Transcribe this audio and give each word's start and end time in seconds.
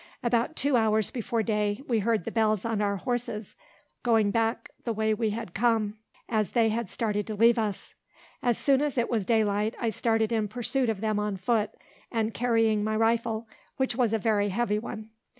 About 0.23 0.55
two 0.55 0.75
hours 0.77 1.11
before 1.11 1.43
day, 1.43 1.83
we 1.87 1.99
heard 1.99 2.25
the 2.25 2.31
bells 2.31 2.65
on 2.65 2.81
our 2.81 2.95
horses 2.97 3.55
going 4.01 4.31
back 4.31 4.71
the 4.83 4.93
way 4.93 5.13
we 5.13 5.29
had 5.29 5.53
come, 5.53 5.99
as 6.27 6.53
they 6.53 6.69
had 6.69 6.89
started 6.89 7.27
to 7.27 7.35
leave 7.35 7.59
us. 7.59 7.93
As 8.41 8.57
soon 8.57 8.81
as 8.81 8.97
it 8.97 9.11
was 9.11 9.25
daylight, 9.27 9.75
I 9.79 9.91
started 9.91 10.31
in 10.31 10.47
pursuit 10.47 10.89
of 10.89 11.01
them 11.01 11.19
on 11.19 11.37
foot, 11.37 11.75
and 12.11 12.33
carrying 12.33 12.83
my 12.83 12.95
rifle, 12.95 13.47
which 13.77 13.95
was 13.95 14.11
a 14.11 14.17
very 14.17 14.49
heavy 14.49 14.79
one. 14.79 15.11